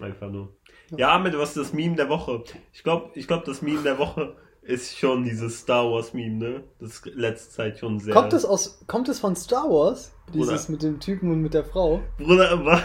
Einfach 0.00 0.30
nur. 0.30 0.56
Ja. 0.90 0.98
Ja, 0.98 1.18
mit 1.18 1.36
was 1.36 1.50
ist 1.50 1.56
das 1.58 1.72
Meme 1.72 1.96
der 1.96 2.08
Woche? 2.08 2.42
Ich 2.72 2.82
glaube, 2.82 3.10
ich 3.14 3.26
glaub, 3.26 3.44
das 3.44 3.62
Meme 3.62 3.82
der 3.82 3.98
Woche 3.98 4.36
ist 4.62 4.96
schon 4.96 5.24
dieses 5.24 5.58
Star 5.58 5.90
Wars 5.90 6.14
Meme, 6.14 6.36
ne? 6.36 6.64
Das 6.78 6.92
ist 6.92 7.06
letzte 7.14 7.50
Zeit 7.52 7.78
schon 7.78 7.98
sehr. 7.98 8.14
Kommt 8.14 8.32
es 8.32 8.44
aus, 8.44 8.82
kommt 8.86 9.08
es 9.08 9.18
von 9.18 9.34
Star 9.36 9.68
Wars? 9.68 10.12
Dieses 10.32 10.66
Bruder. 10.66 10.72
mit 10.72 10.82
dem 10.82 11.00
Typen 11.00 11.30
und 11.30 11.42
mit 11.42 11.52
der 11.52 11.64
Frau? 11.64 12.00
Bruder, 12.18 12.50
aber. 12.50 12.82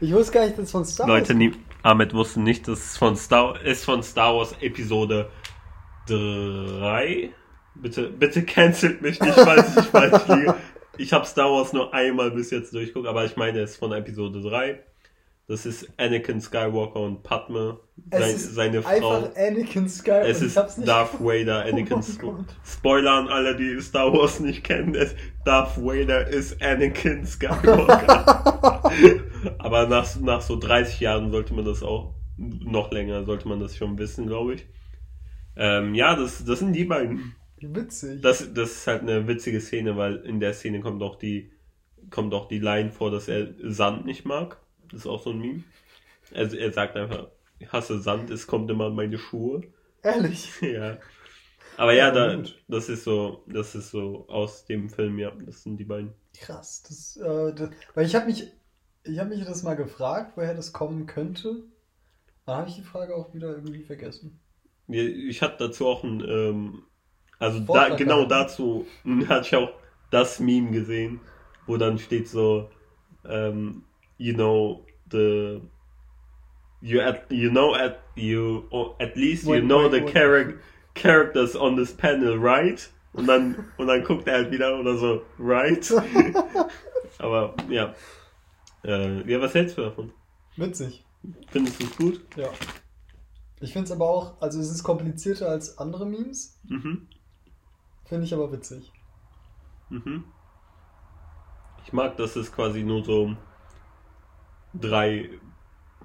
Ich 0.00 0.12
wusste 0.12 0.32
gar 0.32 0.44
nicht, 0.44 0.58
dass 0.58 0.64
es 0.64 0.70
von 0.72 0.84
Star 0.84 1.06
Leute, 1.06 1.28
Wars 1.28 1.36
nie, 1.36 1.52
Ahmed 1.82 2.14
wusste 2.14 2.40
nicht, 2.40 2.66
dass 2.66 2.78
es 2.78 2.96
von 2.96 3.16
Star 3.16 3.60
ist 3.62 3.84
von 3.84 4.02
Star 4.02 4.34
Wars 4.34 4.54
Episode 4.60 5.30
3. 6.06 7.30
Bitte, 7.74 8.08
bitte 8.10 8.44
cancelt 8.44 9.00
mich 9.00 9.20
nicht, 9.20 9.34
falls 9.34 9.76
ich 9.76 9.84
falsch 9.84 10.26
liege. 10.28 10.54
Ich 10.96 11.14
habe 11.14 11.24
Star 11.24 11.50
Wars 11.50 11.72
nur 11.72 11.94
einmal 11.94 12.30
bis 12.30 12.50
jetzt 12.50 12.74
durchguckt, 12.74 13.06
aber 13.06 13.24
ich 13.24 13.34
meine, 13.34 13.60
es 13.60 13.70
ist 13.70 13.76
von 13.78 13.90
Episode 13.92 14.42
3. 14.42 14.80
Das 15.50 15.66
ist 15.66 15.88
Anakin 15.96 16.40
Skywalker 16.40 17.00
und 17.00 17.24
Padme, 17.24 17.80
Es 18.10 18.20
sein, 18.20 18.34
ist 18.36 18.54
seine 18.54 18.82
Frau. 18.82 18.88
Einfach 18.88 19.34
Anakin 19.34 19.88
Skywalker. 19.88 20.28
Es 20.28 20.42
ist 20.42 20.56
Darth. 20.56 21.20
Vader, 21.20 21.64
Anakin 21.64 22.04
Oh. 22.22 22.36
Spoiler 22.64 23.14
an 23.14 23.26
alle, 23.26 23.56
die 23.56 23.80
Star 23.80 24.12
Wars 24.12 24.38
nicht 24.38 24.62
kennen. 24.62 24.94
Es, 24.94 25.16
Darth 25.44 25.76
Vader 25.76 26.28
ist 26.28 26.62
Anakin 26.62 27.26
Skywalker. 27.26 28.92
Aber 29.58 29.88
nach, 29.88 30.20
nach 30.20 30.40
so 30.40 30.56
30 30.56 31.00
Jahren 31.00 31.32
sollte 31.32 31.52
man 31.52 31.64
das 31.64 31.82
auch, 31.82 32.14
noch 32.36 32.92
länger 32.92 33.24
sollte 33.24 33.48
man 33.48 33.58
das 33.58 33.76
schon 33.76 33.98
wissen, 33.98 34.28
glaube 34.28 34.54
ich. 34.54 34.66
Ähm, 35.56 35.96
ja, 35.96 36.14
das, 36.14 36.44
das 36.44 36.60
sind 36.60 36.74
die 36.74 36.84
beiden. 36.84 37.34
Witzig. 37.60 38.22
Das, 38.22 38.54
das 38.54 38.70
ist 38.70 38.86
halt 38.86 39.02
eine 39.02 39.26
witzige 39.26 39.60
Szene, 39.60 39.96
weil 39.96 40.14
in 40.18 40.38
der 40.38 40.52
Szene 40.52 40.78
kommt 40.78 41.02
auch 41.02 41.16
die, 41.16 41.50
kommt 42.08 42.34
auch 42.34 42.46
die 42.46 42.60
Line 42.60 42.92
vor, 42.92 43.10
dass 43.10 43.26
er 43.26 43.48
Sand 43.64 44.06
nicht 44.06 44.24
mag. 44.24 44.60
Das 44.90 45.00
ist 45.02 45.06
auch 45.06 45.22
so 45.22 45.30
ein 45.30 45.40
Meme. 45.40 45.64
Also 46.34 46.56
er 46.56 46.72
sagt 46.72 46.96
einfach, 46.96 47.28
ich 47.58 47.72
hasse 47.72 48.00
Sand, 48.00 48.30
es 48.30 48.46
kommt 48.46 48.70
immer 48.70 48.86
an 48.86 48.94
meine 48.96 49.18
Schuhe. 49.18 49.62
Ehrlich. 50.02 50.50
Ja. 50.62 50.98
Aber 51.76 51.92
ja, 51.94 52.10
Ja, 52.12 52.12
da, 52.12 52.42
das 52.68 52.88
ist 52.88 53.04
so, 53.04 53.44
das 53.48 53.74
ist 53.74 53.90
so 53.90 54.26
aus 54.28 54.64
dem 54.66 54.90
Film, 54.90 55.18
ja, 55.18 55.32
das 55.32 55.62
sind 55.62 55.78
die 55.78 55.84
beiden. 55.84 56.14
Krass. 56.34 56.82
Das, 56.82 57.16
äh, 57.16 57.54
das, 57.54 57.70
weil 57.94 58.06
ich 58.06 58.14
habe 58.14 58.26
mich, 58.26 58.52
ich 59.04 59.18
habe 59.18 59.30
mich 59.30 59.44
das 59.44 59.62
mal 59.62 59.74
gefragt, 59.76 60.36
woher 60.36 60.54
das 60.54 60.72
kommen 60.72 61.06
könnte. 61.06 61.64
Dann 62.46 62.56
habe 62.58 62.68
ich 62.70 62.76
die 62.76 62.82
Frage 62.82 63.16
auch 63.16 63.34
wieder 63.34 63.50
irgendwie 63.56 63.84
vergessen. 63.84 64.40
Ja, 64.88 65.02
Ich 65.02 65.42
hatte 65.42 65.68
dazu 65.68 65.86
auch 65.86 66.04
ein, 66.04 66.20
ähm, 66.28 66.82
also 67.38 67.60
da, 67.60 67.90
genau 67.90 68.24
dazu 68.26 68.86
hatte 69.28 69.46
ich 69.46 69.56
auch 69.56 69.72
das 70.10 70.40
Meme 70.40 70.72
gesehen, 70.72 71.20
wo 71.66 71.76
dann 71.76 71.98
steht 71.98 72.28
so, 72.28 72.70
ähm, 73.24 73.84
you 74.20 74.34
know, 74.34 74.84
the, 75.08 75.62
you 76.82 77.00
at, 77.00 77.24
you 77.30 77.50
know 77.50 77.74
at, 77.74 78.02
you, 78.14 78.68
or 78.70 78.94
at 79.00 79.16
least 79.16 79.44
you 79.44 79.52
Wait, 79.52 79.64
know 79.64 79.88
wait, 79.88 79.92
the 79.92 80.04
wait. 80.04 80.14
charac 80.14 80.58
characters 80.94 81.56
on 81.56 81.76
this 81.76 81.92
panel, 81.92 82.38
right? 82.38 82.86
Und 83.14 83.26
dann, 83.26 83.72
und 83.78 83.86
dann 83.86 84.04
guckt 84.04 84.28
er 84.28 84.34
halt 84.34 84.50
wieder 84.50 84.78
oder 84.78 84.96
so, 84.98 85.22
right? 85.38 85.90
Aber, 87.18 87.54
ja. 87.70 87.94
Äh, 88.84 89.28
ja, 89.30 89.40
was 89.40 89.54
hältst 89.54 89.78
du 89.78 89.82
davon? 89.82 90.12
Witzig. 90.56 91.04
Findest 91.48 91.80
du 91.80 91.86
es 91.86 91.96
gut? 91.96 92.20
Ja. 92.36 92.50
Ich 93.60 93.72
finde 93.72 93.84
es 93.84 93.92
aber 93.92 94.08
auch, 94.08 94.40
also 94.40 94.58
es 94.58 94.70
ist 94.70 94.82
komplizierter 94.82 95.50
als 95.50 95.76
andere 95.76 96.06
Memes. 96.06 96.58
Mhm. 96.66 97.08
Finde 98.06 98.24
ich 98.24 98.32
aber 98.32 98.50
witzig. 98.52 98.90
Mhm. 99.90 100.24
Ich 101.84 101.92
mag, 101.92 102.16
dass 102.16 102.36
es 102.36 102.50
quasi 102.50 102.82
nur 102.82 103.04
so 103.04 103.36
drei 104.74 105.28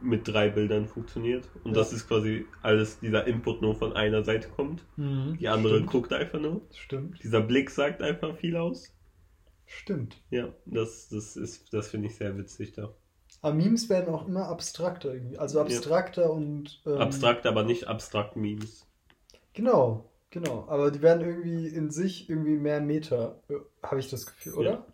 mit 0.01 0.27
drei 0.27 0.49
Bildern 0.49 0.87
funktioniert 0.87 1.47
und 1.63 1.71
Ja. 1.71 1.77
dass 1.77 1.93
es 1.93 2.07
quasi 2.07 2.45
alles 2.61 2.99
dieser 2.99 3.25
Input 3.27 3.61
nur 3.61 3.75
von 3.75 3.93
einer 3.93 4.23
Seite 4.23 4.49
kommt. 4.49 4.83
Die 4.97 5.47
andere 5.47 5.75
Stimmt. 5.77 5.89
guckt 5.89 6.13
einfach 6.13 6.39
nur. 6.39 6.61
Stimmt. 6.73 7.23
Dieser 7.23 7.41
Blick 7.41 7.69
sagt 7.71 8.01
einfach 8.01 8.35
viel 8.35 8.57
aus. 8.57 8.91
Stimmt. 9.65 10.21
Ja, 10.29 10.49
das, 10.65 11.07
das 11.09 11.35
ist, 11.37 11.73
das 11.73 11.87
finde 11.87 12.07
ich 12.07 12.15
sehr 12.15 12.37
witzig 12.37 12.73
da. 12.73 12.93
Aber 13.41 13.55
Memes 13.55 13.89
werden 13.89 14.13
auch 14.13 14.27
immer 14.27 14.47
abstrakter 14.47 15.13
irgendwie. 15.13 15.37
Also 15.37 15.59
abstrakter 15.61 16.31
und. 16.31 16.81
Ähm, 16.85 16.97
Abstrakt, 16.97 17.45
aber 17.45 17.63
nicht 17.63 17.87
abstrakt 17.87 18.35
Memes. 18.35 18.85
Genau, 19.53 20.09
genau. 20.29 20.65
Aber 20.67 20.91
die 20.91 21.01
werden 21.01 21.25
irgendwie 21.25 21.67
in 21.67 21.89
sich 21.89 22.29
irgendwie 22.29 22.57
mehr 22.57 22.81
Meta, 22.81 23.37
äh, 23.49 23.55
habe 23.81 23.99
ich 23.99 24.09
das 24.09 24.25
Gefühl, 24.25 24.53
oder? 24.55 24.69
Ja, 24.71 24.85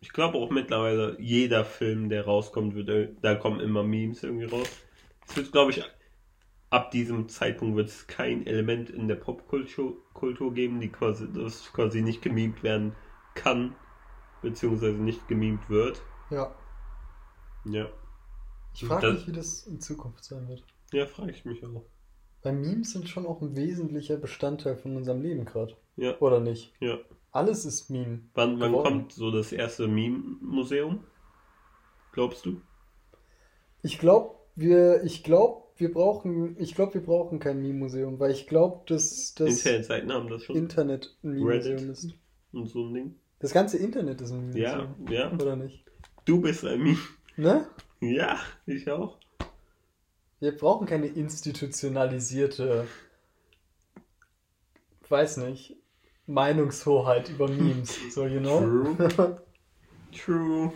ich 0.00 0.12
glaube 0.12 0.38
auch 0.38 0.50
mittlerweile 0.50 1.20
jeder 1.20 1.64
Film, 1.64 2.08
der 2.08 2.24
rauskommt, 2.24 2.74
wird, 2.74 3.18
da 3.22 3.34
kommen 3.34 3.60
immer 3.60 3.82
Memes 3.82 4.22
irgendwie 4.22 4.46
raus. 4.46 4.68
Es 5.28 5.36
wird, 5.36 5.52
glaube 5.52 5.72
ich, 5.72 5.82
ab 6.70 6.90
diesem 6.90 7.28
Zeitpunkt 7.28 7.76
wird 7.76 7.88
es 7.88 8.06
kein 8.06 8.46
Element 8.46 8.90
in 8.90 9.08
der 9.08 9.16
Popkultur 9.16 9.96
Kultur 10.14 10.54
geben, 10.54 10.80
die 10.80 10.88
quasi, 10.88 11.30
das 11.32 11.72
quasi 11.72 12.02
nicht 12.02 12.22
gemimt 12.22 12.62
werden 12.62 12.94
kann, 13.34 13.74
beziehungsweise 14.42 14.96
nicht 14.96 15.28
gemimt 15.28 15.68
wird. 15.68 16.00
Ja. 16.30 16.54
Ja. 17.64 17.88
Ich 18.74 18.84
frage 18.84 19.12
mich, 19.12 19.26
wie 19.26 19.32
das 19.32 19.66
in 19.66 19.80
Zukunft 19.80 20.24
sein 20.24 20.48
wird. 20.48 20.64
Ja, 20.92 21.06
frage 21.06 21.32
ich 21.32 21.44
mich 21.44 21.64
auch. 21.64 21.84
Weil 22.42 22.54
Memes 22.54 22.92
sind 22.92 23.08
schon 23.08 23.26
auch 23.26 23.42
ein 23.42 23.56
wesentlicher 23.56 24.16
Bestandteil 24.16 24.76
von 24.76 24.96
unserem 24.96 25.20
Leben 25.20 25.44
gerade. 25.44 25.76
Ja. 25.96 26.18
Oder 26.20 26.40
nicht? 26.40 26.72
Ja. 26.80 26.98
Alles 27.32 27.64
ist 27.64 27.90
Meme. 27.90 28.20
Wann, 28.34 28.58
wann 28.60 28.72
kommt 28.72 29.12
so 29.12 29.30
das 29.30 29.52
erste 29.52 29.86
Meme-Museum? 29.86 31.04
Glaubst 32.12 32.44
du? 32.44 32.60
Ich 33.82 33.98
glaube, 33.98 34.34
wir, 34.56 35.04
ich 35.04 35.22
glaube, 35.22 35.62
wir 35.76 35.92
brauchen, 35.92 36.56
ich 36.60 36.74
glaube, 36.74 36.94
wir 36.94 37.02
brauchen 37.02 37.38
kein 37.38 37.62
Meme-Museum, 37.62 38.18
weil 38.18 38.32
ich 38.32 38.46
glaube, 38.46 38.82
dass 38.86 39.34
das 39.34 39.48
Internetseiten 39.58 40.12
haben 40.12 40.28
das 40.28 40.44
schon. 40.44 40.56
Internet 40.56 41.16
ein 41.22 41.30
Meme-Museum 41.34 41.76
Reddit. 41.76 41.88
ist. 41.90 42.14
und 42.52 42.66
so 42.68 42.84
ein 42.84 42.94
Ding. 42.94 43.14
Das 43.38 43.52
ganze 43.52 43.78
Internet 43.78 44.20
ist 44.20 44.32
ein 44.32 44.54
Ja, 44.56 44.76
Meme-Museum. 44.76 45.12
ja. 45.12 45.32
Oder 45.32 45.56
nicht? 45.56 45.84
Du 46.24 46.40
bist 46.40 46.64
ein 46.64 46.82
Meme. 46.82 46.98
Ne? 47.36 47.66
Ja, 48.00 48.38
ich 48.66 48.90
auch. 48.90 49.18
Wir 50.40 50.56
brauchen 50.56 50.86
keine 50.86 51.06
institutionalisierte, 51.06 52.86
weiß 55.08 55.38
nicht, 55.38 55.76
Meinungshoheit 56.30 57.28
über 57.28 57.48
Memes. 57.48 57.98
So, 58.10 58.26
you 58.26 58.40
know? 58.40 58.60
True. 58.60 59.42
True. 60.24 60.72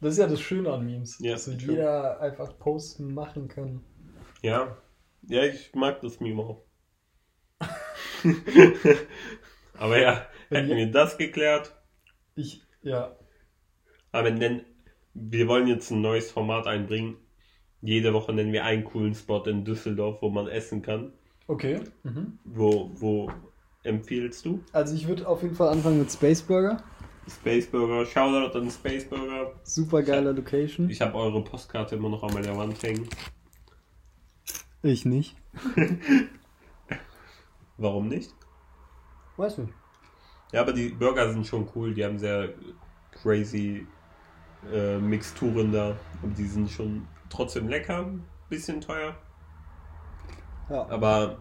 Das 0.00 0.12
ist 0.14 0.18
ja 0.18 0.26
das 0.26 0.40
Schöne 0.40 0.72
an 0.72 0.84
Memes. 0.86 1.18
Ja, 1.20 1.32
dass 1.32 1.44
true. 1.44 1.56
jeder 1.56 2.20
einfach 2.20 2.58
posten 2.58 3.12
machen 3.12 3.48
kann. 3.48 3.84
Ja. 4.42 4.76
Ja, 5.22 5.44
ich 5.44 5.74
mag 5.74 6.00
das 6.00 6.20
Meme 6.20 6.42
auch. 6.42 6.64
Aber 9.78 9.98
ja, 10.00 10.26
hätten 10.48 10.76
wir 10.76 10.90
das 10.90 11.18
geklärt. 11.18 11.74
Ich, 12.34 12.62
ja. 12.82 13.16
Aber 14.12 14.30
nennen, 14.30 14.64
wir 15.14 15.46
wollen 15.48 15.66
jetzt 15.66 15.90
ein 15.90 16.00
neues 16.00 16.30
Format 16.30 16.66
einbringen. 16.66 17.16
Jede 17.82 18.12
Woche 18.14 18.32
nennen 18.32 18.52
wir 18.52 18.64
einen 18.64 18.84
coolen 18.84 19.14
Spot 19.14 19.42
in 19.44 19.64
Düsseldorf, 19.64 20.22
wo 20.22 20.30
man 20.30 20.48
essen 20.48 20.82
kann. 20.82 21.12
Okay. 21.46 21.80
Mhm. 22.02 22.38
Wo, 22.44 22.90
wo 22.94 23.30
empfiehlst 23.82 24.44
du? 24.44 24.62
Also 24.72 24.94
ich 24.94 25.08
würde 25.08 25.26
auf 25.26 25.42
jeden 25.42 25.54
Fall 25.54 25.68
anfangen 25.68 25.98
mit 25.98 26.10
Space 26.10 26.42
Burger. 26.42 26.82
Space 27.28 27.66
Burger, 27.66 28.04
Shoutout 28.06 28.58
an 28.58 28.70
Space 28.70 29.04
Burger. 29.04 29.52
Super 29.62 30.02
geile 30.02 30.32
Location. 30.32 30.90
Ich 30.90 31.00
habe 31.00 31.14
eure 31.14 31.42
Postkarte 31.44 31.96
immer 31.96 32.08
noch 32.08 32.22
an 32.22 32.34
meiner 32.34 32.56
Wand 32.56 32.82
hängen. 32.82 33.08
Ich 34.82 35.04
nicht. 35.04 35.36
Warum 37.76 38.08
nicht? 38.08 38.34
Weiß 39.36 39.58
nicht. 39.58 39.72
Ja, 40.52 40.62
aber 40.62 40.72
die 40.72 40.88
Burger 40.88 41.30
sind 41.32 41.46
schon 41.46 41.68
cool. 41.74 41.94
Die 41.94 42.04
haben 42.04 42.18
sehr 42.18 42.54
crazy 43.12 43.86
äh, 44.72 44.98
Mixturen 44.98 45.72
da. 45.72 45.96
Und 46.22 46.36
die 46.36 46.46
sind 46.46 46.70
schon 46.70 47.06
trotzdem 47.28 47.68
lecker. 47.68 48.10
Bisschen 48.48 48.80
teuer. 48.80 49.14
Ja. 50.68 50.88
Aber 50.88 51.38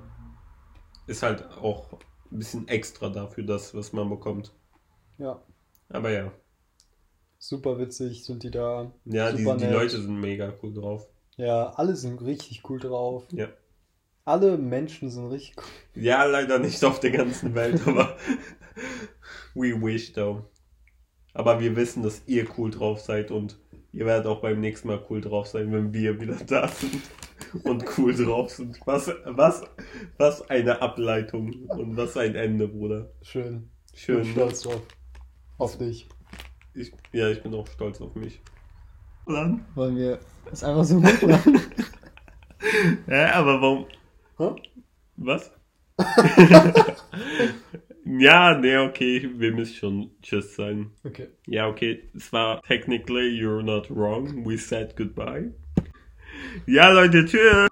ist 1.08 1.24
halt 1.24 1.50
auch 1.58 1.98
ein 2.32 2.40
bisschen 2.40 2.68
extra 2.68 3.10
dafür, 3.10 3.44
das, 3.44 3.74
was 3.74 3.94
man 3.94 4.10
bekommt. 4.10 4.54
ja. 5.18 5.42
Aber 5.92 6.12
ja. 6.12 6.32
Super 7.40 7.80
witzig 7.80 8.26
sind 8.26 8.44
die 8.44 8.52
da. 8.52 8.92
Ja, 9.06 9.32
die, 9.32 9.38
die. 9.38 9.66
Leute 9.66 10.02
sind 10.02 10.20
mega 10.20 10.54
cool 10.62 10.74
drauf. 10.74 11.08
Ja, 11.38 11.70
alle 11.70 11.96
sind 11.96 12.22
richtig 12.22 12.70
cool 12.70 12.80
drauf. 12.80 13.26
Ja. 13.32 13.48
Alle 14.26 14.58
Menschen 14.58 15.10
sind 15.10 15.32
richtig 15.32 15.56
cool. 15.58 16.04
Ja, 16.04 16.26
leider 16.26 16.60
nicht 16.60 16.84
auf 16.84 17.00
der 17.00 17.12
ganzen 17.12 17.56
Welt, 17.56 17.88
aber 17.88 18.18
we 19.56 19.82
wish 19.82 20.12
though. 20.12 20.44
Aber 21.34 21.60
wir 21.60 21.76
wissen, 21.76 22.04
dass 22.04 22.22
ihr 22.28 22.46
cool 22.58 22.72
drauf 22.72 23.00
seid 23.00 23.32
und 23.32 23.58
ihr 23.94 24.06
werdet 24.06 24.28
auch 24.28 24.42
beim 24.42 24.60
nächsten 24.60 24.90
Mal 24.90 25.04
cool 25.10 25.22
drauf 25.22 25.48
sein, 25.48 25.72
wenn 25.72 25.94
wir 25.94 26.20
wieder 26.20 26.36
da 26.46 26.68
sind 26.68 27.02
und 27.64 27.86
cool 27.98 28.16
drauf 28.16 28.52
sind. 28.52 28.80
Was, 28.86 29.12
was, 29.26 29.64
was 30.18 30.50
eine 30.50 30.82
Ableitung 30.82 31.54
und 31.70 31.98
was 31.98 32.18
ein 32.18 32.36
Ende, 32.36 32.68
Bruder. 32.68 33.12
Schön. 33.22 33.70
Ich 33.94 34.02
Schön. 34.02 34.18
bin 34.18 34.28
ne? 34.28 34.32
stolz 34.34 34.62
drauf. 34.62 34.82
Auf 35.58 35.78
dich. 35.78 36.08
Ich, 36.74 36.92
ja, 37.12 37.30
ich 37.30 37.42
bin 37.44 37.54
auch 37.54 37.68
stolz 37.68 38.00
auf 38.02 38.16
mich. 38.16 38.42
Dann? 39.28 39.66
Wollen 39.76 39.98
wir 39.98 40.20
es 40.52 40.64
einfach 40.64 40.84
so 40.84 41.00
machen? 41.00 41.62
Ja, 43.08 43.36
aber 43.36 43.62
warum? 43.62 43.86
Hä? 44.38 44.62
Was? 45.16 45.52
ja, 48.06 48.58
nee, 48.58 48.78
okay, 48.78 49.30
wir 49.36 49.54
müssen 49.54 49.76
schon 49.76 50.12
Tschüss 50.22 50.56
sagen. 50.56 50.94
Okay. 51.04 51.28
Ja, 51.48 51.68
okay, 51.68 52.10
es 52.16 52.32
war 52.32 52.62
technically 52.64 53.30
you're 53.30 53.62
not 53.62 53.90
wrong. 53.90 54.46
We 54.46 54.58
said 54.58 54.96
goodbye. 54.96 55.52
Ja, 56.66 56.90
Leute, 56.90 57.26
tschüss. 57.26 57.70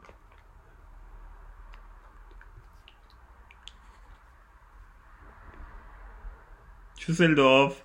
Tschüsseldorf. 6.97 7.83